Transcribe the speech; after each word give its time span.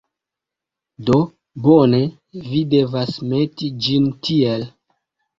Do, 1.09 1.17
bone, 1.67 1.99
vi 2.45 2.61
devas 2.71 3.11
meti 3.33 3.69
ĝin 3.89 4.09
tiel. 4.29 4.65